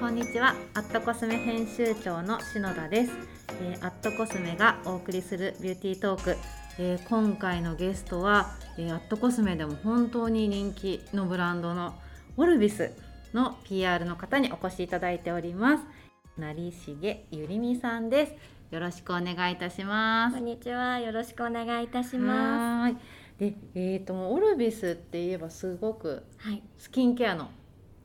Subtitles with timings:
[0.00, 0.54] こんにちは。
[0.72, 3.12] アットコスメ編集長の篠田です、
[3.60, 6.36] えー、アットコスメがお送りするビューティートーク、
[6.78, 11.98] えー、今回のゲストは、えー、アットコスメでも本当に人気のブランドの
[12.38, 12.92] オルビス
[13.34, 15.84] の PR の方にお越しいただいております。
[16.38, 18.32] 成重ゆりみさんです。
[18.70, 20.36] よろしくお願いいたします。
[20.36, 20.98] こんにちは。
[20.98, 22.96] よろしくお願いいたします。
[23.38, 26.24] でえーと、とオルビスって言えばすごく
[26.78, 27.50] スキンケアの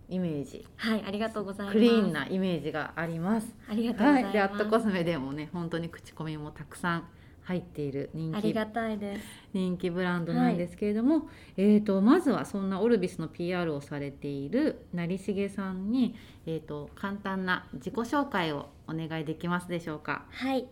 [0.10, 0.66] イメージ。
[0.76, 1.74] はいありがとうございます。
[1.74, 3.56] クリーンなイメージがあります。
[3.70, 7.08] ありがとうございます、はい、でアットコスメでもね本当に口コミもたくさん
[7.46, 8.38] 入っている人気。
[8.38, 9.26] ありがたいです。
[9.54, 11.26] 人気ブランドなんですけれども、はい、
[11.58, 16.16] えーと、まずはそんなオルビスの PR をされている成重さんに、
[16.48, 20.26] えーと、簡単な自己紹介をお願いできますでしょうか。
[20.32, 20.68] はい。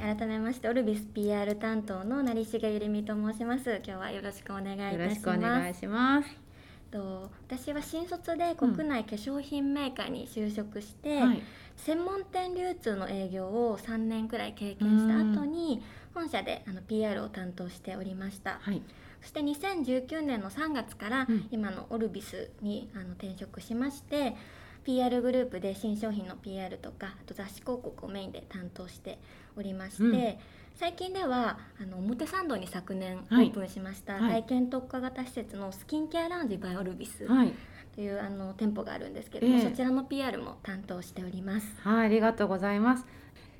[0.00, 3.82] 改めましてオルビス PR 担当の成重ゆりみと申します。
[3.84, 5.02] 今日はよろしくお願いいたします。
[5.02, 6.51] よろしくお願いします
[6.92, 11.42] と私は新卒で国内化粧品メーカーに就職して、うんはい、
[11.76, 15.82] 専門店流通の営業を3年くらい経験した後に
[16.14, 18.82] 本社であの PR を担当しておりました、はい、
[19.22, 24.36] そして2019年の3月から今のオルビスにあの転職しまして
[24.84, 29.18] PR グループで新商品の PR とかあと雑誌広告をメインで担当して
[29.56, 30.38] おりまして、うん
[30.74, 38.08] 最近ではあの表参道に昨年オープンしました、はい、体験特化型施設のスキンケアラウンジバイオルビス、とい。
[38.08, 39.58] うあの店舗があるんですけども、え。
[39.60, 41.66] ー、そちらの PR も担当しております。
[41.82, 43.06] はい、ありがとうございます。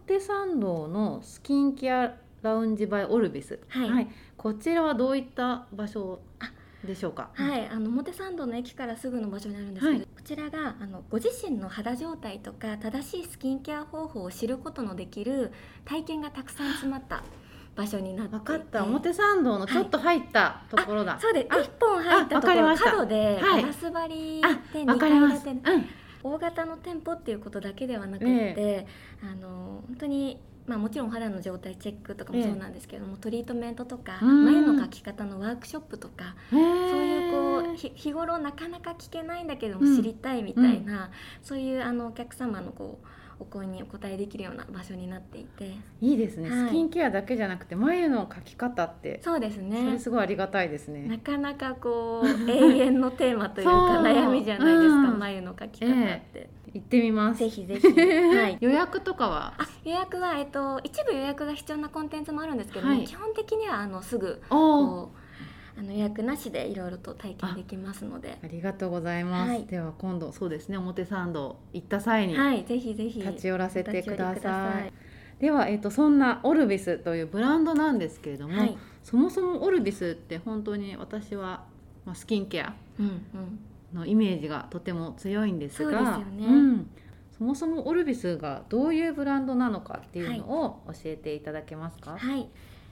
[0.09, 6.21] 表参道のスキンケアラウンジバイオルビス、はい、はい、こちらはどういった場所
[6.85, 7.31] でしょうか？
[7.35, 15.53] はい、あの表参道の駅からすぐの場所にあるんですけど、はい、こちらがあのご自身の肌状態とか正しいスキンケア方法を知ることのできる
[15.85, 17.23] 体験がたくさん詰まった
[17.75, 18.85] 場所になって分かった。
[18.85, 24.43] 表参道のちょっと入ったところだ、はい、そうで一本入ったところ角でガラス張り
[24.73, 25.89] で2階建て、うん、
[26.23, 41.11] 大型の店舗っていうことだけではなくて、えー、あの本当にまあ、もちろん肌の状態チェックとかもそうなんですけども、えトリートメントとか眉の描き方のワークショップとか、そういうこう日頃なかなか聞けないんだけども知りたいみたいな、うん、
[41.43, 43.07] そういうあのお客様のこう
[43.41, 45.73] お声にお答えできるような場所になっていて。
[46.01, 49.85] いいですね、はい、スキンケアだけじゃなくて眉の描き方ってそうですね。
[49.85, 51.03] それすごいありがたいですね。
[51.09, 56.31] なかなかこう永遠のテーマというか 悩みじゃないですか、うん、眉の描き方って。
[56.35, 57.39] えー行ってみます。
[57.39, 57.87] ぜひぜひ。
[57.89, 58.59] はい。
[58.61, 59.55] 予約とかは？
[59.59, 65.13] あ、予約はえっと一部予約が必要なコンテンツもあるんですけども、はい、基本的にはあのすぐこ
[65.77, 68.39] うあの予約なしでいろいろと体験できますので。
[68.43, 73.21] ありがとうございます、はい、では今度そうですね表参道行った際にはいぜひぜひ。
[73.21, 74.93] 立ち寄らせてください。
[75.39, 81.65] では、えーと、そんなオルビスというブランドなんですけれども、はい、そもそもオルビスって本当に私は、
[82.05, 82.75] まあ、スキンケア
[83.95, 86.91] のイメージがとても強いんですが、うん、
[87.37, 92.49] そもそもオルビスがどういうブランドなのかっていうのを教えていただけますか、はい。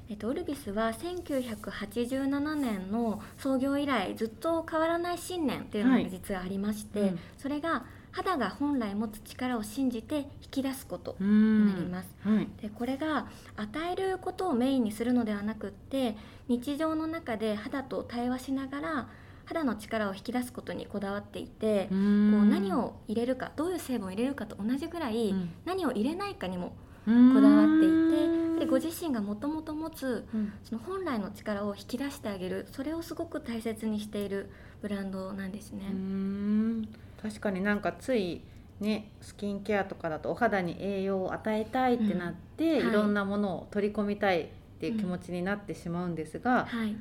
[0.08, 12.08] えっと、オルビスは1987年の創業以来ずっと変わらない信念というのが実はありまして、はいうん、それが肌が本来持つ力を信じて引き出すことになります。
[12.24, 16.16] はい、でこれが与えることをメインにするのではなくって
[16.48, 19.08] 日常の中で肌と対話しながら
[19.50, 21.96] 肌の力を引き出すことにこだわっていてこう
[22.44, 26.72] 何を入れるかどういう成分を入れるかと同じぐらい、うん、何を入れないかにも
[27.04, 30.28] こだわっていてでご自身がもともと持つ、
[30.62, 34.50] その本来の力を引き出してあげるそれをすごく大切にしている
[34.82, 35.84] ブランドなんですね。
[37.22, 38.42] 確かになんかつい
[38.80, 42.78] ね、スキンケアとかだとお肌に栄養を与えたいってなって、うん。
[42.80, 44.46] はい、いろんなものを取り込みたいっ
[44.80, 46.96] ていう気持ちになってしまうんですが、うんはい、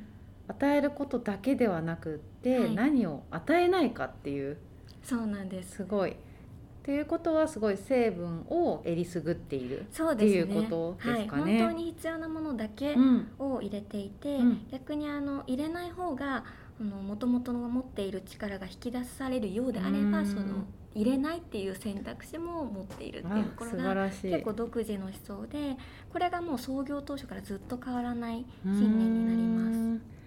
[0.50, 4.58] 与えることだけではなくって、はい、何を与えないかっていう。
[5.02, 5.76] そうなんです。
[5.76, 6.10] すごい。
[6.10, 11.42] っていうことはすごい成分をえりすぐっているっていうことですかね。
[11.42, 12.96] はい、本当に必要なものだけ
[13.38, 16.44] を入れていて、うん、逆にあの入れない方が
[16.82, 20.64] もともと持っている力が引き出されるようであればその
[20.94, 25.76] 入れないっていう選択肢も持っているっていうところが結構独自の思想で
[26.10, 30.19] これがもう創業当初からずっと変わらない信念になります。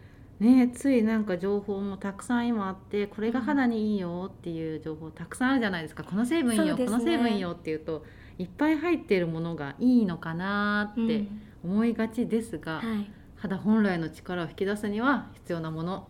[0.44, 6.04] ね、ついなんか情報もたくさん今あってこれが肌にいいよっていう情報たくさんあるじゃないですか。
[6.04, 8.04] この成分いいよ、ね、この成分いいよっていうと
[8.38, 11.28] いっぱい入っているものがいいのかなって
[11.64, 16.10] 思いがちですが、うんはい、肌本来の力を引き出すには必要なもの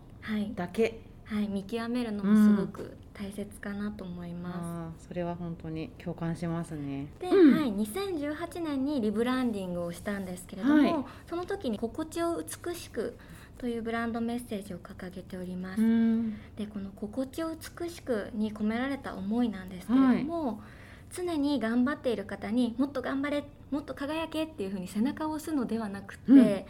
[0.56, 5.06] だけ、はい、はい、見極めるのもすごく大切かなと思います。
[5.06, 7.06] それは本当に共感しますね。
[7.20, 13.16] で、うん、はい、2018年にリブランディングをしたんですけれども、はい、その時に心地を美しく
[13.58, 15.82] というブランドメッセージを掲げております。
[16.56, 20.46] で、この心地を美しくに込められた思いなんですけれども。
[20.46, 20.56] はい
[21.14, 26.64] 常に頑張っている方にもっと頑張れもっと輝けっていうふうに背中を押すのではなくて、うん、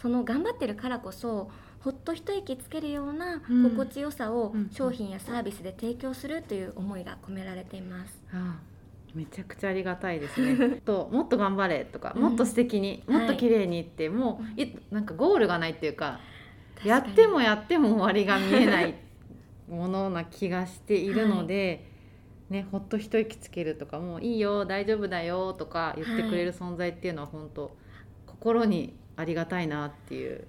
[0.00, 1.50] その頑張ってるからこそ
[1.80, 8.22] ほっと一息つけるような心地よさを商品やサービスで提供するという思いが込められています。
[8.32, 8.73] ああ
[9.14, 10.80] めちゃくちゃありがたいですね。
[10.84, 16.20] ともっと頑張れとか、もっと素敵に、もっと綺麗にって、もういなんかゴールがないっていうか
[16.84, 18.94] やってもやっても終わりが見えない
[19.68, 21.92] ものな気がしているので。
[22.50, 27.74] ね、ほっと一息つけるとかもういいよ大丈夫だよとか言ってくれる存在っていうのは本当、
[28.26, 30.46] 心にありがたいなっていう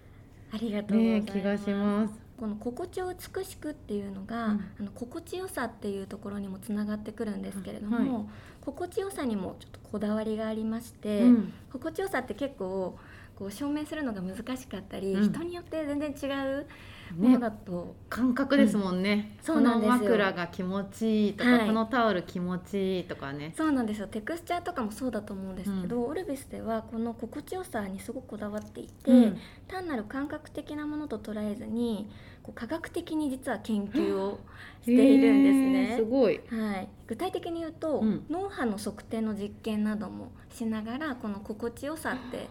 [0.51, 2.24] ありがとうね、気がします。
[2.37, 8.25] この心地を美しくっていうのが、うん、あの心地よさっていうところにもつながってくるんですけれども、はい、
[8.61, 12.97] 心地よさにもちょっとこだわりがありまして、うん、心地よさって結構
[13.37, 16.67] こう証明するのが難しかったり、うん、人によって全然違う
[17.13, 23.53] ものだと、ね、感覚ですもんね、うん、そうなんです枕が気持ちいいとか、はい、このタオル気持ちいいとかね。
[23.55, 24.07] そうなんですよ。
[24.07, 29.37] テクスチャーとかもそうだと思うんですけど、うん、オルビスではこの心地よさにすごくこだわっていて、うん、
[29.67, 32.09] 単なる感覚的なものと捉えずに
[32.43, 34.39] こう科学的に実は研究を
[34.81, 35.95] しているんですね。
[35.97, 42.47] すごい、はい、具体的に言うと、脳波の測定の実験などもしながらこの心地よさって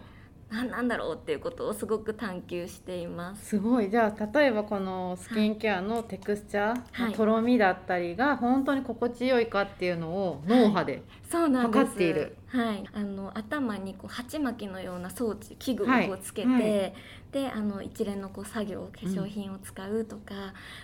[0.49, 3.45] 何なんだろうっていうことをすごく探求しています。
[3.45, 3.89] すごい。
[3.89, 16.93] じゃあ例えばこのスキンケアのテクスチャー、はい、とろみだったりが本当に心地よいかっていうのを脳波で測っている、はい、あの頭にこう鉢巻きのような装置器具をつけて、はい
[17.39, 20.39] はいであの一連のこう作業化粧品を使うとか、うん、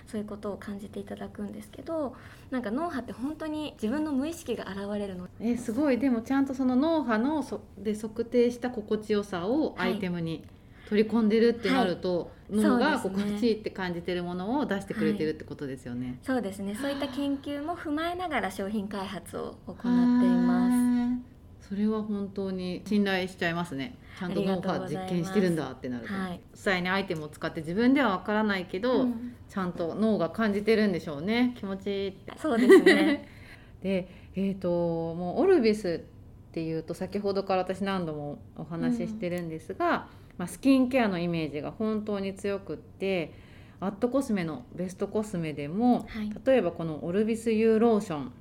[0.06, 2.14] そういうことを感じていただくんですけど
[2.50, 5.30] なんか脳波って本当に自分の無意識が現れるの。
[5.40, 5.98] えすごい。
[5.98, 10.44] でもちゃんとその脳波のそで測定した心地よさをアイテムに
[10.90, 12.60] 取り込んでるってなると、はい。
[12.60, 16.76] 脳が心地いいって感じてるものを出してくれてるってことですよね、はい、そうですね。
[16.76, 21.32] そういった研究も踏まえながら商品開発を行っています。
[21.72, 31.56] それは本当に信頼しちゃいますねちゃんと脳波実験してるんだってなると、はい、実際にアイテムを使って自分ではわからないけど、うん、ちゃんと脳が感じてるんでしょうね。
[31.58, 32.34] 気持ちいいって。
[32.38, 33.28] そうですね。
[33.82, 34.70] でえっ、ー、と
[35.16, 36.04] もうオルビス
[36.50, 39.94] っていうと先ほどから私何度もお話ししてるんですが、うん、
[40.38, 43.34] まあ、スキンケアのイメージが本当に強くって
[43.80, 48.32] アットコスメのベストコスメでも、はい、例えばこのオルビス U ローション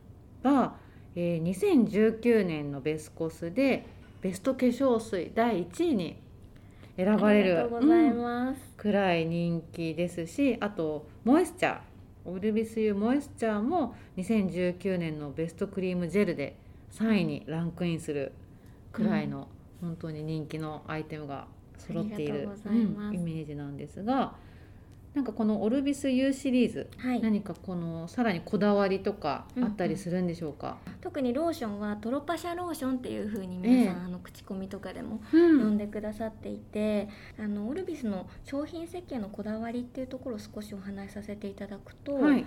[0.42, 0.74] が
[1.16, 3.86] えー、2019年のベスコスで
[4.20, 6.16] ベスト化粧水第1位に
[6.96, 7.70] 選ばれる
[8.76, 11.80] くらい人気ですしあとモイスチャー
[12.26, 16.56] オルビスユモイスチャーも2019年のベストクリームジェルで
[16.92, 18.32] 3位にランクインする
[18.92, 19.48] くらいの
[19.80, 21.46] 本当に人気のアイテムが
[21.78, 24.34] 揃っている、うん、イメージなんですが。
[25.14, 37.08] なんかこのオルビス U シリーズ、はい、何かこのさらにこだわりとかあったりするんでしょうか、うんうん、特にローションはトロパシャローションっていうふうに皆さん、えー、あの口コミとかでも呼んでくださっていて、
[37.38, 42.46] うん、あのオルビスの商品設計のこだわりっていうところを少しお話しさせていただくと、はい、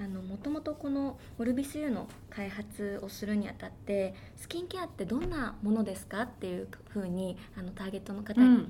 [0.00, 8.68] あのもともとこのオルビス U の開発をするにあたってスキンケアってどんなものですかっていうふうにあのターゲットの方に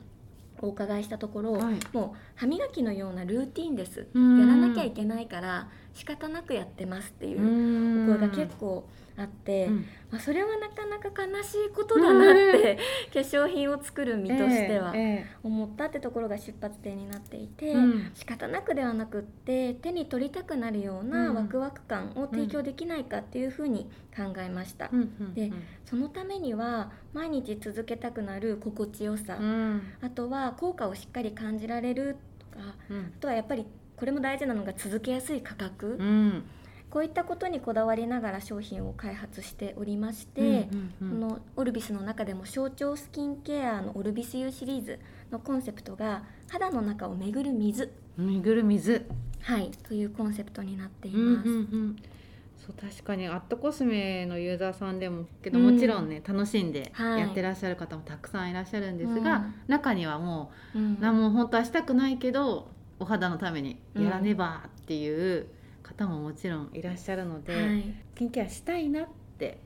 [0.62, 4.06] お伺いしたところ、はい、もう歯磨きのようなルーティンです。
[4.14, 8.88] やらなきゃいけないから仕方なくやってますっていうお声が結構
[9.20, 12.78] あって、うん、まあ、それはなかなか悲しいことだなって
[13.12, 14.94] 化粧品を作る身としては
[15.42, 24.90] 思ったってところが出発点になっていて、うん、仕方なくではなくって手に取りたくなるようなワクワク感を提供できないかっていうふうに考えました。
[25.34, 25.52] で
[25.84, 33.66] そのためには毎日続けたくなる心地よさ、うん、あとは効果をしっかり感じられるとか、あとはやっぱり
[34.00, 35.98] これも大事なのが続けやすい価格。
[36.88, 44.98] こういったことにこだわりながら商品を開発しておりまして、このオルビスの中でも象徴スキンケアのオルビス U シリーズ
[45.30, 47.92] のコンセプトが肌の中を巡る水。
[48.16, 49.06] 巡る水。
[49.42, 51.96] はいというコンセプトになっています、うんうんうん。
[52.58, 62.68] そう確かにアットコスメのユーザーさんでもけどもちろんね、うん、楽しんでやってらっしゃる方もたくさんいらっしゃるんですが、中にはもう、うん、何も本当はしたくないけど
[63.00, 65.48] お肌のためにやらねばっていう、
[65.90, 67.82] 方ももちろんいらっしゃるので、はい、
[68.14, 69.06] スキンケアしたいなっ
[69.38, 69.58] て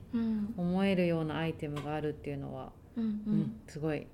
[0.56, 4.06] 思えるようなアイテムがあるっていうのは、うん、うん、すごい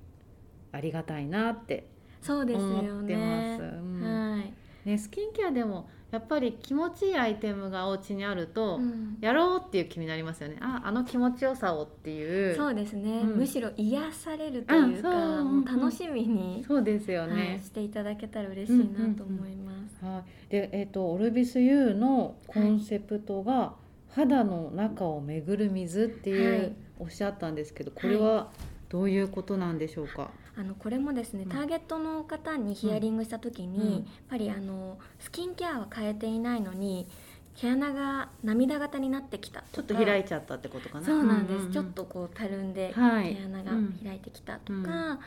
[0.72, 1.86] ありがたいなって
[2.28, 3.62] 思ってます。
[3.62, 4.42] は
[4.84, 4.88] い。
[4.88, 10.56] ね、スキンケアでもやっぱり気持ちいいアイテムがお家にあると、うん、やろうっていう気になりますよね。
[10.60, 12.56] ああの気持ちよさをっていう。
[12.56, 23.76] そうですね、うん、むしろ癒されるというか、う楽しみにそうですよね、はい、していただけたら嬉しいなと思います、うんうんうん、はい、でえっ、ー、とオルビス U のコンセプトが、は
[24.10, 28.50] い、肌の中を巡る水っていう、はい、おっしゃったんですけどこれは
[28.90, 37.06] どういうことなんでしょうか、あのこれもですね、ターゲットの方にヒアリングした時に、うん、やっぱりあのスキンケアは変えていないのに
[37.54, 41.06] 毛穴が涙型になってきたちょっと開いちゃったってことかな？
[41.06, 41.60] そうなんです、うん。
[41.60, 43.70] うんうん、ちょっとこうたるんで毛穴が
[44.04, 45.18] 開いてきたとか、うん、あ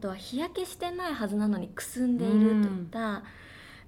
[0.00, 3.22] とは日焼けしてないはずなのにくすんでいるといった、うん、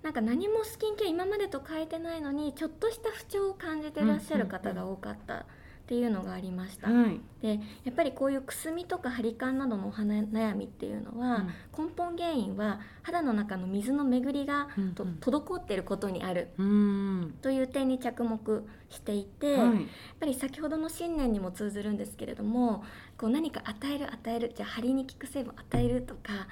[0.03, 5.35] なんか何もスキンケア今までと変えてないのにちょっとした不調を感じてらっしゃる方が多かった。
[5.35, 16.49] うんうんうんっていうのがありました、はい、でやっぱりこういうくすみとか張り感などのお花悩みっていうのは、うん、根本原因は肌の中の水の巡りがと、うんうん、滞っていることにある。
[17.43, 19.75] という点に着目していて、はい、やっ
[20.21, 22.83] ぱり先ほどの信念にも通ずるんですけれども
[23.19, 26.49] こう何か与える与えるじゃあ張りに効く成分与えるとか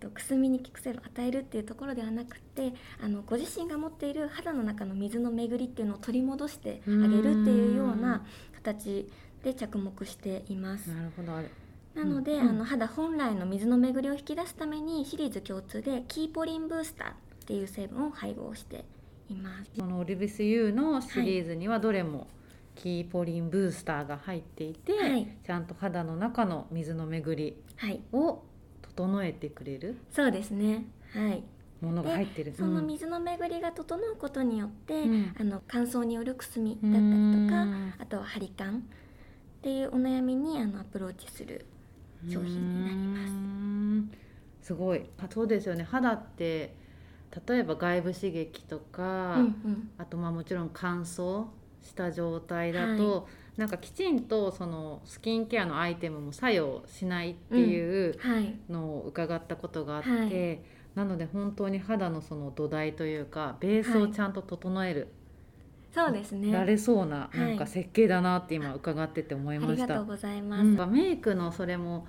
[0.00, 8.24] とくすみに効く成分を与えるっていうところではなくてあのご自身が持っている肌の中の水の巡りっていうのを取り戻してあげるっていうような
[8.54, 9.10] 形
[9.42, 10.88] で着目しています。
[10.90, 11.32] なるほど。
[11.94, 17.14] なので、うん、あの肌本来の水の巡りを引き出すためにシリーズ共通でキーポリンブースターっ
[17.46, 18.84] ていう成分を配合して
[19.28, 19.70] います。
[19.80, 22.28] このオリビス U のシリーズにはどれも、
[22.76, 27.56] キーポリンブースターが入っていて、はい、ちゃんと肌の中の水の巡り
[28.12, 28.42] を
[28.98, 30.84] 整えてくれる、そうですね。
[31.14, 31.44] はい。
[31.80, 32.52] ものが入ってる。
[32.56, 38.80] その水の巡りが整うことによって、うん、あの乾燥によるくすみだったりとかあとは張り感っ
[39.62, 41.64] ていうお悩みにあのアプローチする
[42.28, 44.08] 商品になりま
[44.62, 44.66] す。
[44.66, 45.08] すごい。
[45.30, 45.84] そうですよね。
[45.84, 46.74] 肌って
[47.46, 51.46] 例えば外部刺激とか、うんうん、あとまあもちろん乾燥
[51.84, 53.22] した状態だと、はい
[53.58, 58.16] なんかきちんとそのスキンケアのアイテムも作用しないっていう
[58.70, 60.60] のを伺ったことがあって、はい、
[60.94, 65.00] なので本当に肌のその土台というかベースをちゃんと整える、
[65.92, 66.52] はい、そうですね。
[66.52, 69.82] られそうななんか設計だなって今伺ってて思いました。
[69.82, 72.06] ありがとうございます、うん、メイクのそれも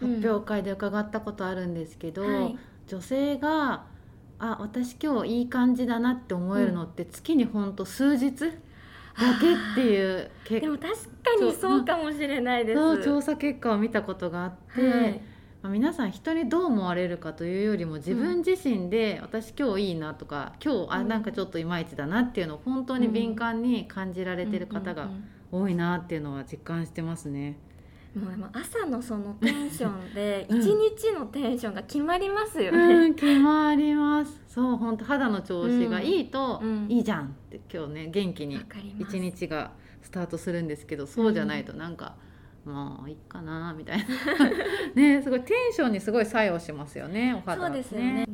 [0.00, 3.86] 発表会で伺ったことあるんですけど、うんはい、女性が
[4.40, 8.32] あ私今日いい感じだなって思えるのって月にほんと数日、
[9.18, 13.04] だけっていうでも確かにそうかもしれないです。
[13.04, 15.20] 調査結果を見たことがあって、はい、
[15.62, 25.08] まあ、皆さん人にどう思われるかというよりも自分自身で、私今日いいなとか今日あなんかちょっといまいちだなっていうのを本当に敏感に感じられてる方が
[25.52, 27.58] 多いなっていうのは実感してますね。
[28.14, 32.78] もう朝のそのテンションで一日のテンションが決まりますよね。
[32.78, 34.42] うん、決まります。
[34.48, 38.60] そう本当肌の調子がいいと、いいじゃんって今日ね元気に
[38.98, 42.16] 一日がスタートするんですけどそうじゃないとなんか、
[42.64, 44.04] もういいかなみたいな。
[44.94, 48.26] ねすごいテンションにすごい作用しますよねお肌そうですよね。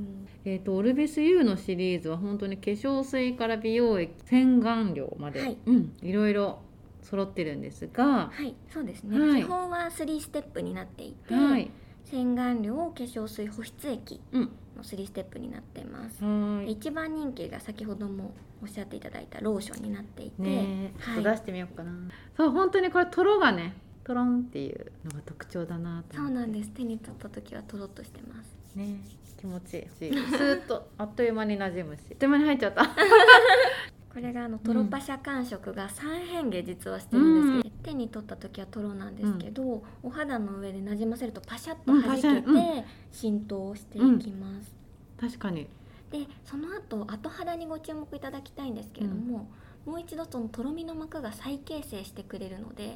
[0.46, 6.60] えーと、オルビス U のシリーズは本当に化粧水から美容液洗顔料まで、はい、うん、いろいろ
[7.08, 11.70] 揃ってるんですがはいそうですね、はい、基本は3ステップになっていて、はい、
[12.04, 14.48] 洗顔料化粧水保湿液の
[14.82, 18.32] 3ステップになってます、うん、一番人気が先ほども
[18.62, 22.00] おっしゃっていただいたローションになっていて、ね、ちょっと出してみようかな、はい、
[22.36, 23.74] そう本当にこれとろがね
[24.06, 26.70] とろんっていうのが特徴だなそうなんです。
[26.70, 28.56] 手に取った時はとろっとしてます。
[28.76, 29.00] ね
[29.36, 29.82] 気持ちいい。
[29.82, 32.02] し スーッとあっという間に馴染むし。
[32.12, 32.82] あっという間に入っちゃった
[34.16, 44.74] これがあのトロパ社感触が3変化実はしてるんですけど、うん、手に取った時はトロなんですけど、うん、お肌の上でなじませるとパシャッと弾けて浸透していきます、
[45.22, 45.68] うん、確かに。
[46.10, 49.50] でその後後肌にご注目いただきたいんですけれども、
[49.84, 52.94] もう一度そのとろみの膜が再形成してくれるので、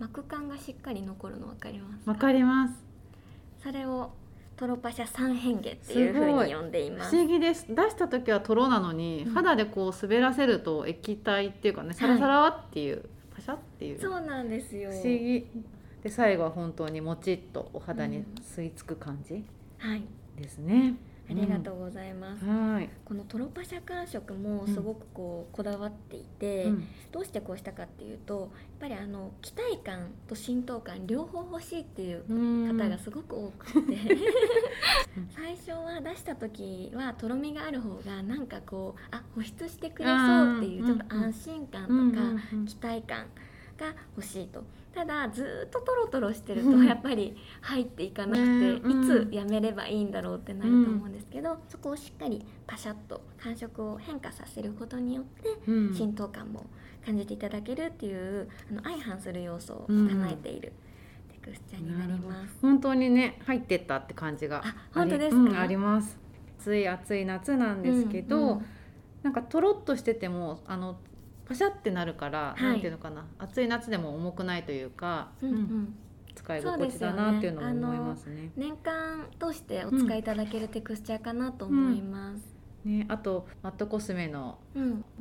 [0.00, 2.74] 膜感がしっかり残るの分かりますわかります。
[3.62, 4.10] それを
[4.56, 7.14] トロパシャ三変化っていう風に呼んでいます。
[7.14, 7.66] 不思議です。
[7.68, 14.00] 出した時はトロなのに、うん、肌でこう滑らせると液体っていうかねサラサラっていう、はい、パシャっていう。
[14.00, 14.90] そうなんですよ。
[14.90, 15.46] 不思議。
[16.02, 19.44] で最後は本当にもちっとお肌に吸い付く感じ、うん、
[19.78, 20.02] はい。
[20.40, 20.94] ですね、
[21.28, 22.44] ありがとうございます。
[22.44, 28.48] はい、このトロパ社感触もすごくこうこだわっていて、うん、どうしてこうしたかっていうとやっ
[28.80, 32.24] ぱりあの期待感と浸透感両方欲しいっていう
[32.78, 33.96] 方がすごく多くて。
[35.34, 43.26] 最初は出した時はとろみがある方がなんかこうあ保湿してくれそうっていうちょっと安心感とか期待感
[43.78, 44.62] が欲しいと
[44.96, 55.50] ただずっとトロトロしてるとやっぱり入っていかなくて、いつやめればいいんだろうってなると思うんですけど、うん、そこをしっかりパシャッと感触を変化させることによって
[55.94, 56.64] 浸透感も
[57.04, 60.72] 感じていただけるっていうあの相反する要素を叶えている。
[61.30, 62.56] テクスチャーになります。
[62.62, 66.16] 本当にね入ってったって感じがあ本当ですか、あります。
[66.58, 68.62] 暑い暑い夏なんですけど、
[69.22, 70.96] なんかとろっとしててもあの
[71.46, 73.24] パシャってなるから、はい、なんていうのかな。
[73.38, 75.94] 暑い夏でも重くないというか、うん、うん、
[76.36, 82.42] 使い心地だなっていうのも思いますね、ね、年間通してお使いいただけるテクスチャーかなと思います、
[82.84, 84.58] うん、ね、あとマットコスメの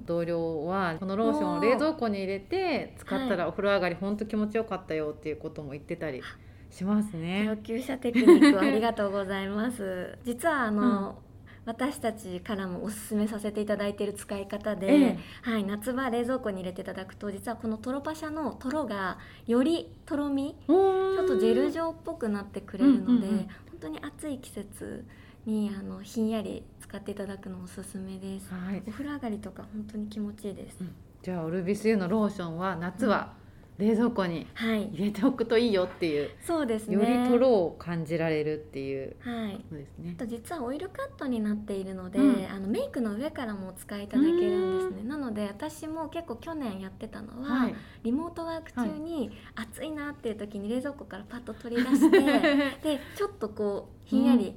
[0.05, 6.22] 同僚は、このローションを冷蔵庫に入れて使ったらお風呂上がり本当気持ちよかったよっていうことも言ってたり
[6.70, 7.46] しますね。
[7.50, 10.17] 上級者テクニックありがとうございます。
[10.25, 11.17] 実はあの、
[11.66, 19.18] 私たちからもおすすめさせていただいている使い方で、ええ、はい、夏場冷蔵庫に入れていただくと実はこのトロパシャのトロが
[19.48, 23.22] よりとろみちょっとジェル状っぽくなってくれるので、うんうん。
[23.22, 23.48] うん、本
[23.82, 25.06] 当に暑い季節
[25.46, 30.92] にあのひんやり使っていただくのおすすめです、はい、お風呂上がりとか本当に気持ちいいです、うん、
[31.22, 33.45] じゃあオルビスユのローションは夏は、うん
[33.77, 36.96] 冷蔵庫に入れておくといいよっていう、はい、そうですね。
[36.96, 45.10] よりとろを感じられるっていうそうですね、と実はオイルカットになっているので、うん、あのメイクの上からもお使いいただけるんですね。
[45.10, 52.20] なので私も結構去年やってたのは、はい、リモートワーク中に暑いなっていう時に冷蔵庫からパッと取り出して
[52.82, 54.55] でちょっとこうひんやり、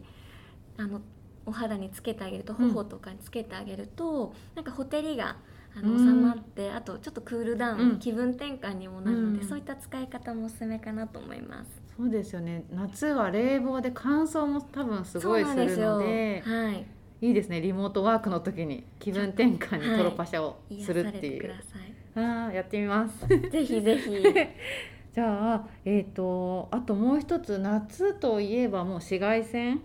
[0.78, 1.00] うん、あの
[1.44, 5.38] お肌につけてあげると頬とかにつけてあげると、うん、なんかほてりが
[5.80, 11.70] あの収まってあとちょっとクールダウン、うん、気分転換にもなるので、うん、そういった使い方もおすすめかなと思います。
[11.96, 12.64] そうですよね。
[12.70, 16.86] 夏は冷房で乾燥も多分すごいするのではい。
[17.20, 17.60] いいですね。
[17.60, 21.50] リモートワークの時に気分転換にトロパシャをするっていう、
[22.14, 23.26] はい、あやってみます。
[23.26, 24.10] ぜひぜひ。
[25.14, 29.80] じゃあえっ、ー、とあともう一つ夏といえばもう紫外線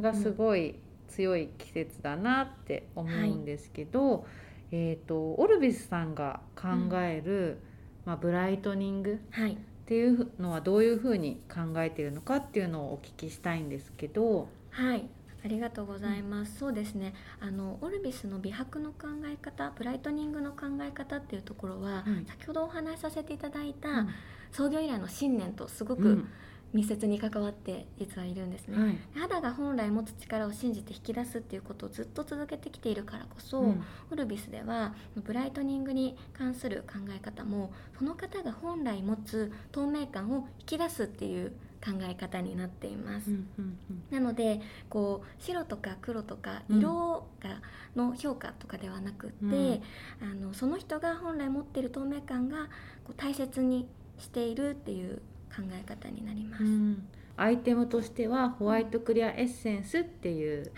[0.00, 0.74] がすごい
[1.08, 4.22] 強い季節だなって思うんですけど、はい
[4.70, 7.58] えーと、オルビスさんが考える、うん、
[8.06, 9.56] まあ、ブライトニングっ
[9.86, 14.48] ていうのはどういうふうに考えているのかっていうのをお聞きしたいんですけど。
[14.70, 15.08] はい
[15.44, 16.50] ありがとうございます。
[16.50, 17.14] うん、そうですね。
[17.40, 24.08] あのオルビスの美白の考え方、ブライトニングの考え方っていうところは、うん、先ほどお話しさせていただいた、
[24.50, 26.24] 創業以来の信念とすごく
[26.72, 41.52] 密接に関わって実はいるんですね、はい、肌が本来持つ力を信じて引き出すっていうことをずっと続けてきているからこそ、うん、オルビスではブライトニングに関する考え方もその方が本来持つ透明感を引き出すっていう
[41.84, 47.62] 考え方になっています、うんうんうん、なのでこう白とか黒とか色が、
[47.96, 49.82] の評価とかではなくって、うん、
[50.20, 52.66] あのその人が本来持っている透明感が
[53.04, 55.22] こう大切にしているっていう
[55.54, 60.70] 考え方になります、うん、アイテムとしてはホワイトクリアエッセンスっていう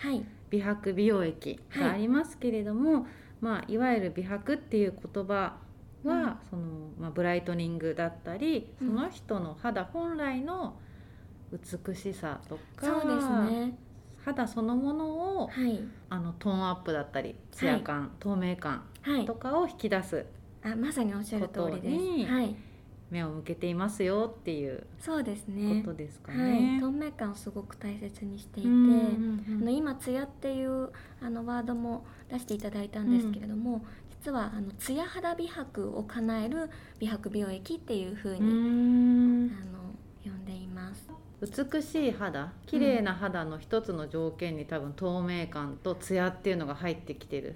[0.49, 3.03] 美白美容液がありますけれども、はい、
[3.41, 5.57] まあ、いわゆる美白っていう言葉は、
[6.03, 6.61] うん、その
[6.99, 10.75] まあ、ブライトニングだったりその人の肌本来の
[11.51, 13.29] 美しさとか、そうです
[13.61, 13.77] ね。
[14.23, 18.83] 肌そのものを、はい、あのトーンアップだったりツヤ感、はい、透明感
[19.25, 20.25] とかを引き出す、
[20.63, 21.89] あまさにおっしゃる通りで
[22.25, 22.31] す。
[22.31, 22.55] はい
[23.11, 25.81] 目を向けていますよっていうそうですね。
[25.81, 30.89] ことですかね、はい、透明感をすごく大切にしていて、うんうんうん、あの今ツヤっていう
[31.21, 33.81] あのワードも出していただいたんですけれども、うん、
[34.23, 36.69] 実はあのツヤ肌美白を叶える
[36.99, 39.81] 美白美容液っていうふうにあの
[40.23, 41.09] 呼んでいます
[41.41, 47.55] 美しい肌綺麗な肌の一つの条件に多分透明感とツヤっていうのが入ってきてる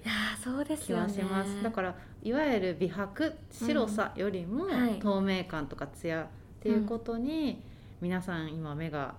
[0.84, 4.66] 気はします、ね、だからいわゆる美白白さよりも
[5.00, 6.26] 透明感とかツヤっ
[6.60, 7.62] ていうことに
[8.00, 9.14] 皆さん今目が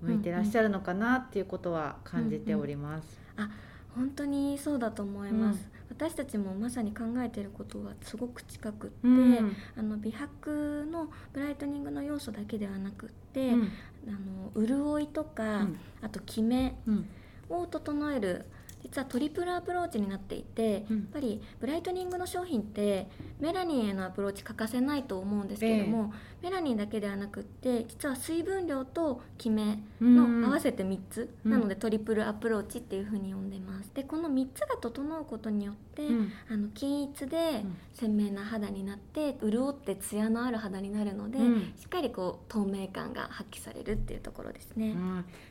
[0.00, 3.20] 向いてらっしゃるのかなっていうことは感じております。
[3.36, 3.54] うんうん、あ
[3.94, 13.68] 本当にそうだと思います、うん、私たちもまさに考えていることはすごく近くって、うん、あの美白のブライトニングの要素だけではなくって、うん、
[14.08, 14.10] あ
[14.58, 15.68] の潤いとか、
[16.00, 16.74] あとキメ
[17.48, 18.46] を整える
[18.82, 33.90] 実はトリプルアプローチになっていて、うん、やっぱりブライトニングの商品ってメラニンへのアプローチ欠かせないと思うんですけれども、えー、メラニンだけではなくって実は水分量とキメの合わせて3つ、なのでトリプルアプローチっていうふうに呼んでます。
[33.94, 44.96] でこの3つが整うことによって、うん、あの均一で鮮明な肌になって潤ってツヤのある肌になるので、うん、しっかりこう透明感が発揮されるっていうところですね、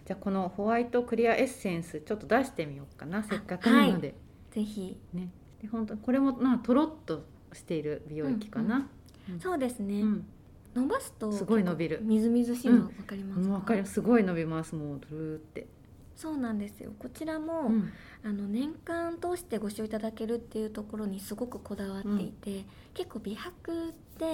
[0.06, 4.16] じゃあこのホワイトクリアエッセンスちょっと出してみようかなせっかくなので、はい、
[4.52, 4.98] ぜひ。
[5.14, 5.30] ね。
[5.62, 7.24] で本当これもまあとろっと
[7.54, 8.90] している美容液かな、
[9.30, 9.34] うん。
[9.36, 10.26] うん、そうですね、うん、
[10.74, 12.00] 伸ばすとすごい伸びる。
[12.02, 14.76] みずみずしいの分かりますか、わかりますすごい伸びます。
[14.76, 15.68] もうドゥルーって、
[16.16, 16.92] そうなんですよ。
[16.98, 17.92] こちらも、うん。
[18.24, 24.26] あの年間通してご使用いただけるっていうところにすごくこだわっていて、結構美白って、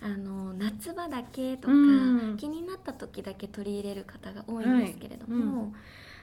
[0.00, 1.76] あの夏場だけとか、う
[2.32, 2.36] ん。
[2.38, 5.72] 気になった時だけ取り入れる方が多いんですけれども、はい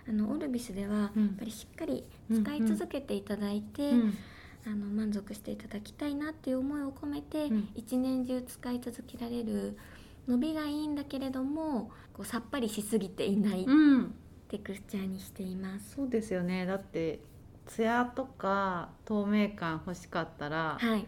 [0.05, 1.25] あのオルビスではやうん。
[1.27, 4.13] っぱりしっかり使い続けていただいて、うん
[4.65, 7.69] あの満足していただきたいなっていう思いを込めて、うん。
[7.75, 9.77] 一年中使い続けられる
[10.27, 14.15] 伸びがいいんだけれどもこうさっぱりしすぎていないうん。
[14.47, 15.95] テクスチャーにしています。
[15.95, 16.65] そうですよね。
[16.65, 17.19] だって
[17.65, 21.05] ツヤとか透明感欲しかったらはい。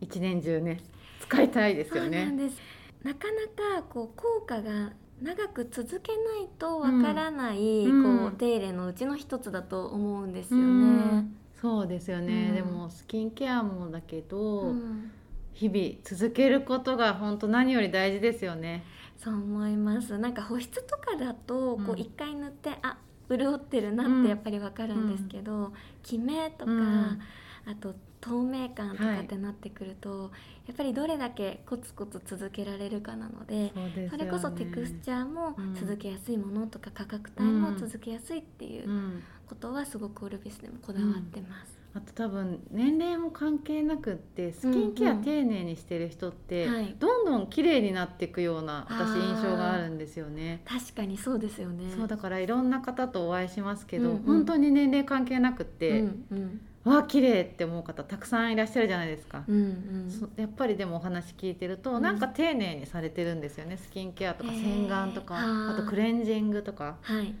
[0.00, 0.80] 一年中ね
[1.20, 2.58] 使いたいですよそうなんねです。
[3.02, 8.20] なかなかこう効果が長く続けないとわからない、うん。
[8.20, 10.70] こう手入れのうちの一つだと思うんですうよね。
[11.18, 11.36] ん。
[11.62, 12.54] そうですよね、うん。
[12.56, 15.12] でもスキンケアもだけど、うん。
[15.54, 18.84] 日々続けることが本当何より大事ですよね。
[19.16, 20.18] そう思います。
[20.18, 21.86] なんか保湿とかだとうん。
[21.86, 22.98] こう一回塗って、あ
[23.30, 24.20] 潤ってるなうん。
[24.22, 25.72] ってやっぱりわかるんですけど、
[26.02, 27.20] キメとか、うん。
[27.64, 30.32] あと透明感とかってなってくると、
[30.66, 34.08] やっぱりどれだけコツコツ続けられるかなのでね。
[34.10, 41.78] それこそテクスチャーもうん続けやすいものとか価格帯も続けやすいっていううんことはすごくオルビスでもこだわってます。
[41.94, 46.96] あと多分年齢も関係なくってスキンケアうんうん丁寧にしてる人って、はい。
[46.98, 50.62] どんどん綺麗になっていくような私印象があるんですよね。
[50.64, 51.92] 確かにそうですよね。
[51.94, 54.22] そうだからいろんな方とお会いしますけど、うんうん。
[54.22, 56.60] 本当に年齢関係なくって、うんうん。
[56.84, 59.44] わあ綺麗って思う方たくさんいらっしゃるじゃないですか。
[59.46, 59.60] うんう
[60.06, 60.10] ん。
[60.10, 62.02] そやっぱりでもお話聞いてると、うん。
[62.02, 63.76] なんか丁寧にされてるんですよね。
[63.76, 65.74] スキンケアとか洗顔とかあー。
[65.74, 67.34] あとクレンジングとか、はい。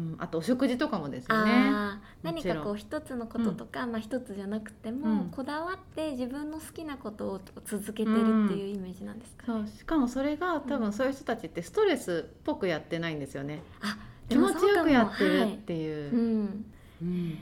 [0.00, 1.70] うん、あとお食事とかもですよね。
[2.22, 5.30] 何かこう一つのこととか、まあ一つじゃなくても、うん。
[5.30, 9.66] こだわって自分の好きなことを続けてるっていうイメージなんですか、そう。
[9.66, 13.62] しかもそれが多分そういう人たちってストレスっぽくやってないんですよね。
[13.82, 16.08] あ気持ちよくやってるっはいてい。
[16.08, 16.64] う、うん、
[17.02, 17.38] うん。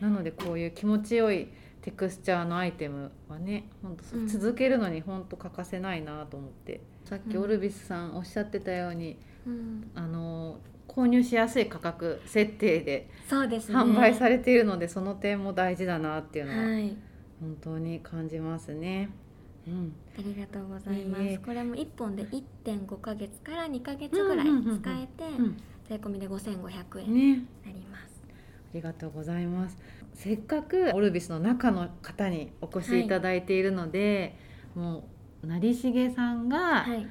[0.00, 1.48] なのでこういう気持ちよい
[1.82, 4.28] テクスチャーのアイテムはね本当うん。
[4.28, 7.42] 続けるのに本当欠かせないなと思って、さっきうん。
[7.44, 10.58] オルビスさんおっしゃってたように、うん、あの
[10.88, 16.96] 購入しやすい価格設定で販売されているので、その点も大事だなっていうのははい。
[17.40, 19.10] 本当に感じますね。
[19.66, 21.38] うん、ありがとうございます、いえいえ。
[21.38, 25.56] これも1本で1.5ヶ月から2ヶ月ぐらい使えて、うん。
[25.88, 27.44] 税込みで5500円にね。
[27.64, 29.78] なります、ありがとうございます。
[30.14, 34.36] せっかくオルビスの中の方にお越しいただいているので、
[34.74, 35.04] も
[35.44, 37.06] う成重さんがはい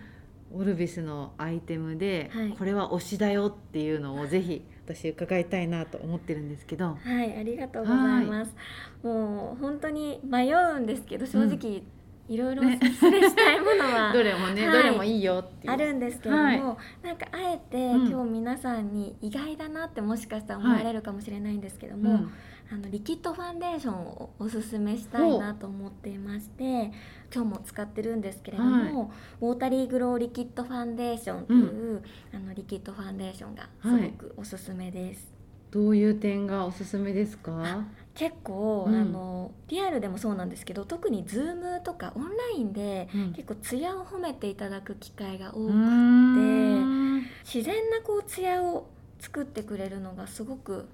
[0.54, 6.98] オルビスのアイテムで、はいこれは推しだよっていうのをぜひ私伺いたいなと思ってるんですけど。
[7.04, 8.56] はい、ありがとうございます。
[9.04, 11.84] もう本当に迷うんですけど、正直、
[12.28, 14.84] いろいろおねすすめしたいものは どれもね、はい。
[14.84, 15.74] どれもいいよっていう。
[15.74, 16.60] あるんですけれども、はい。
[17.08, 18.08] なんかあえて、うん。
[18.10, 22.32] 今日皆さんに意外だなってもしかしたら思われるかもしれないんですけども、うん。
[22.70, 26.92] あのリキッドファンデーションをおすすめしたいなと思っていまして
[27.34, 35.37] 今日も使ってるんですけれども、ウォータリーグローリキッドファンデーションという、あのリキッドファンデーションがすごくおすすめです。
[35.72, 37.86] どういう点がおすすめですか？
[38.16, 38.96] 結構、うん。
[38.96, 43.34] あのリアルでもそうなんですけど特に Zoom とかオンラインでうん。
[43.34, 47.22] 結構ツヤを褒めていただく機会が多うく、ーん。
[47.44, 48.88] 自然なこうツヤを
[49.20, 50.88] 作ってくれるのがすごく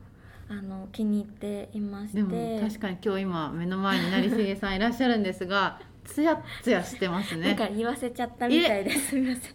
[0.50, 2.18] あの気に入っていまして。
[2.18, 7.48] でも確かに今日今目の前に成重さんいらっしゃるんですが、つやつやしてますね。
[7.48, 9.54] なんか言わせちゃったみたいですすみません。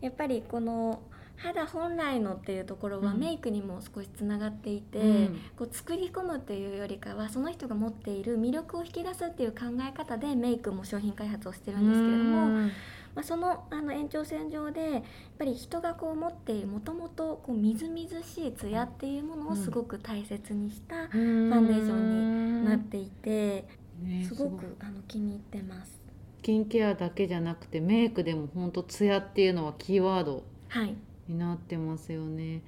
[0.00, 1.00] やっぱりこの
[1.44, 3.20] 肌本来のっていうところはうん。
[3.20, 5.40] メイクにも少しつながっていて、うん。
[5.56, 12.72] こう作り込むっていうよりかはその人が持っている魅力を引き出すっていう考え方でメイクも商品開発をしてるんですけれども、うん。
[13.14, 15.02] まあ、そのあの延長線上でやっ
[15.38, 23.66] ぱり人がこう持っているもともとこうみずみずしいツヤっていうものをすごく大切にしたファンデーションになっていて、
[24.02, 24.76] ねすごすく。
[24.80, 25.92] あの気に入ってます。
[26.40, 30.42] スキンケアだけじゃなくてメイクでも本当ツヤっていうのはキーワード。
[30.68, 30.96] はい
[31.28, 32.62] になってますよね。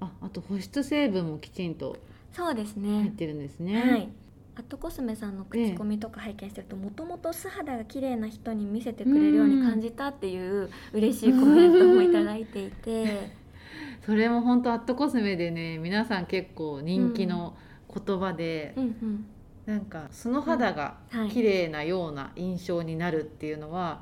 [0.00, 1.96] あ、あと保湿成分もきちんと
[2.32, 3.80] そうです入ねってるんですね。
[3.80, 4.08] はい。
[4.56, 13.30] アットコスメさんの口コミとか拝見してるともともと素肌が綺麗な人に見せてくれるように感じたっていう嬉しいコメントもいただいていて
[14.04, 17.56] それも本当アットコスメでね皆さん結構人気の
[17.94, 19.26] 言葉で、うんうん
[19.68, 24.00] なんか素の肌がはい綺麗なような印象になるっていうのは、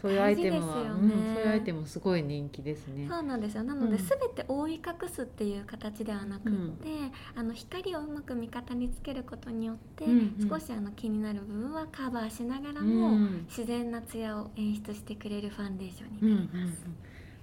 [0.00, 3.06] そういうアイテムは、ねうん、そういうアイテムすごい人気ですね。
[3.08, 3.64] そうなんですよ。
[3.64, 16.54] なので、すべ、て覆い隠すっていう形ではなくて、うん、あの光をうまく味方につけることによって、うんうん、少しあの気になる部分はカバーしながらも、自然なツヤを演出してくれるファンデーションになります。
[16.54, 16.74] うんうんうん。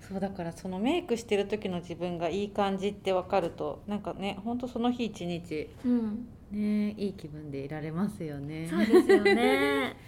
[0.08, 8.68] そうだからそのメイクしてる時の自分がいい感じって分かるとなんかねほんとその日一日、うん、ねいい気分でいられますよね。
[8.70, 9.98] そうですよね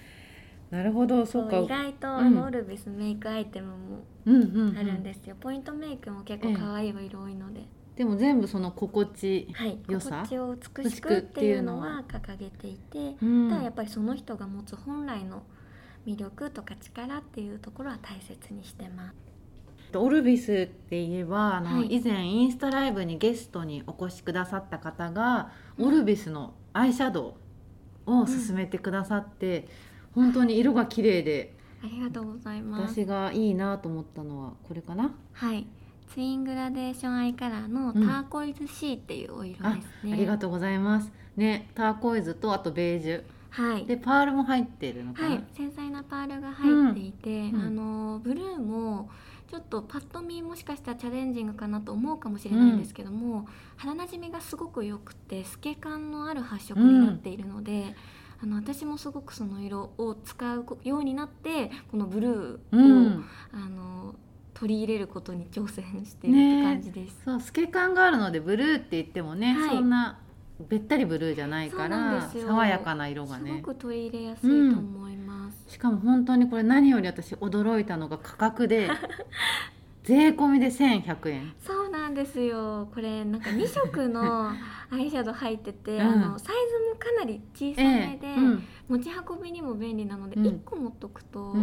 [0.70, 1.58] なるほどそうか。
[1.58, 4.30] 意外とあの、オルビスメイクアイテムもあ
[4.84, 9.54] るんですよ、ポイントメイクも結構可愛い色多いので、でも全部その心地
[9.90, 15.44] 良さ、はい、心地を美しくっていうのは掲げていて、うん、ただやっぱりその人が持つ本来の
[16.06, 19.98] 魅力とか力っていうところは大切にしてます。
[19.98, 27.36] オルビスって言えばあの、はい、以前インスタライブにゲストにお越しくださった方が、うん、オルビスのアイシャド
[28.06, 29.68] ウを勧めてくださって、
[30.20, 31.56] 本当に色が綺麗で。
[31.82, 32.94] ありがとうございます。
[32.94, 35.16] 私がいいなと思ったのはこれかな。
[35.34, 35.66] はい。
[36.14, 41.12] ツイングラデーションアイカラーのターコイズ C っていうお色ですね、うん、ありがとうございます。
[41.38, 43.24] ねターコイズとあとベージュ。
[43.52, 49.10] はい、でパールも入ってるのかな、はい、繊細なパールが入っていて、うん、あのブルーも
[49.50, 53.46] ちょっとパッと見もしかしたらチャレンジングかなと思うかもしれないんですけども、うん、
[53.78, 57.96] 肌なじみがすごく良くて透け感のある発色になっているので、
[58.42, 64.16] あの私もすごくその色を使うようになってこのブルーを、うん、あの
[64.54, 67.14] 取り入れることに挑戦しているって感じです。
[67.18, 70.20] ね、そう透け感があるのでブルーって言ってもね、はい、そんな
[70.68, 73.52] べったりブルーじゃないから爽やかな色がね。
[73.52, 78.90] すごく取り入れやすいと思います、うん、しかも本当にこれ何より私驚いたのが価格で
[80.04, 81.54] 税込みで1100円。
[81.60, 82.90] そうなんですよ。
[82.94, 84.50] これなんか2色の
[84.92, 91.56] アイシャドウ入ってて、うん、あのサイズもかなり小さめで、えーうん、持ち運びにも便利なので、うん、1個持っとくと、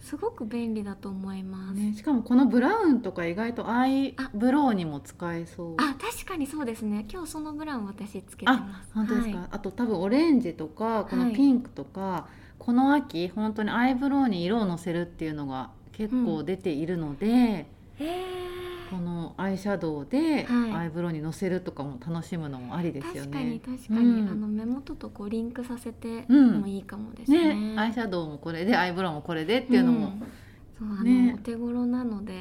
[0.00, 5.74] すごく便利だと思います、ね、しかもこのブラウンとか意外とアイブロウにも使えそう。
[5.78, 7.06] あ確かにそうですね。
[7.10, 8.94] 今日そのブラウン私つけてます。
[8.94, 17.66] 本当ですか、はい、あと多分オレンジとかこのピンクとか、はい、この秋本当にアイブロウに色をのせるっていうのが結構出ているので、
[18.90, 23.20] このアイシャドウでアイブロウにのせるとかも楽しむのもありですよね。
[23.20, 27.54] 確かに確かに、うん、あの目元とこうリンクさせてもいいかもですね。
[27.54, 30.20] ね、アイシャドウもこれでアイブロウもこれでっていうのも、うん、
[30.78, 32.32] そうあの、ね、お手頃なので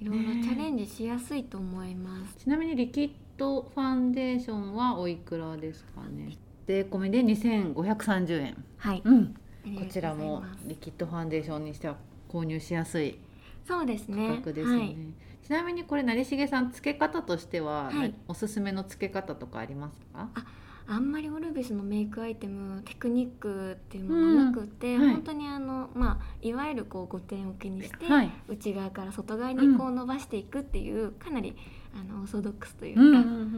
[0.00, 11.96] いろいろチャレンジしやすいと思います、ね、ちなみにリキッドファンデーションはおいくらですかね税込みで2530円はい、うん、こちらもリキッドファンデーションにしては
[12.28, 13.18] 購入しやすい
[13.66, 14.28] そうですね。
[14.28, 14.96] 価格ですよね、はい。
[15.42, 20.28] ちなみにこれ成重さんつけ方としては、はい、おすすめのつけ方とかありますか？
[20.34, 20.44] あ
[20.86, 25.00] あんまりオルビスのメイクアイテムテクニックっていうものなくて、うん。
[25.00, 31.56] はい、本当にあの、まあ、いわゆるこう5点置きにして、はい、内側から外側にこう伸ばしていくっていう、うん、かなり
[31.98, 33.52] あのオーソドックスというか、うんうんうん、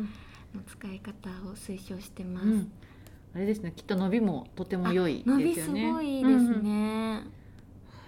[0.55, 2.47] の使い方を推奨してます。
[2.47, 2.73] うん、
[3.37, 5.43] あれですねきっと伸びもとても良いですよね。
[5.43, 7.23] 伸びすごいですね、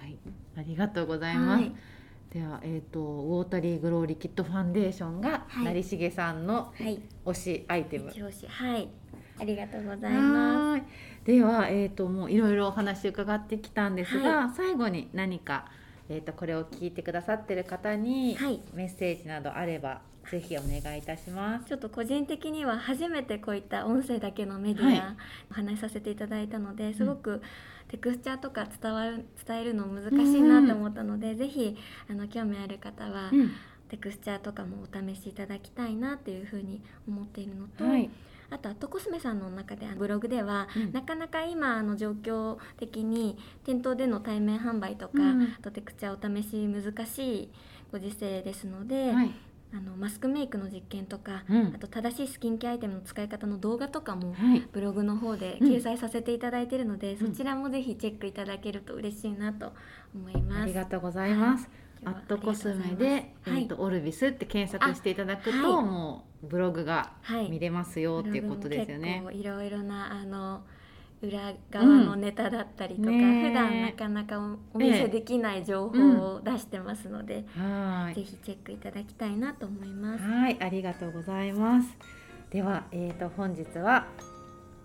[0.00, 0.16] はい。
[0.56, 1.60] ありがとうございます。
[1.64, 1.74] はい。
[2.30, 6.72] では、えーと、ウォータリーグローリキッドファンデーションが、はい、成重さんの
[7.26, 8.88] 推しアイテム、はい、はい。
[9.38, 10.82] ありがとうございます。
[11.26, 15.66] では、えーと、もういろいろお話伺ってきたんですが、はい、最後に何か、
[16.08, 18.38] えーと、これを聞いてくださってる方に
[18.72, 21.66] メッセージなどあれば、ぜひお願いいたします。
[21.66, 25.16] ちょっと個人的には初めてこういった音声だけのメディア、
[25.50, 27.42] お話しさせていただいたのですごく、うん
[27.88, 31.76] テクスチャーとか伝わる伝えるの難しいなと思ったので、うん、ぜひ
[32.08, 33.50] あの興味ある方は、うん、
[33.88, 37.84] テクスチャーとかもお試しいただきたいなっていうふうに思っているのと。
[37.84, 38.10] はい。
[38.50, 47.50] あとアットコスメさんの中でブログでは、うん、なかなか今の状況的に店頭での対面販売とか、うん、あとテクチャーお試し難しい
[47.92, 49.34] ご時世ですので、はい、
[49.72, 59.72] あのマスクメイクの実験とか、うん、あと正しいスキンケアアイテムの使い方の動画とかも、はい、ブログの方で掲載させていただいているので、うん、そちらもぜひチェックいただけると嬉しいなと
[60.14, 60.62] 思います。
[60.62, 61.68] ありがとうございます。
[62.02, 67.12] はい、アットコスメで、えーと、オルビスって検索していただくと、はい、もうブログが
[67.50, 69.22] 見れますよ、っていうことですよね。
[69.32, 70.62] いろいろなあの
[71.20, 80.24] 裏側のネタだったりとか、うんね、普段なかなかお見せできない情報を出してますので、えぜひチェックいただきたいなと思います。
[80.24, 81.88] はい、ありがとうございます。
[82.50, 84.06] では、えっ、ー、と本日は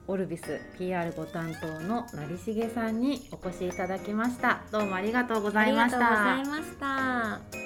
[0.07, 4.63] オルビス PR ご担当の成重さんにお越しいただきました。
[4.71, 6.33] どうもありがとうございました。
[6.33, 7.62] ありがとうございました。